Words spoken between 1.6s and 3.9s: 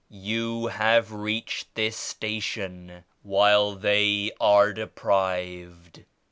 this station while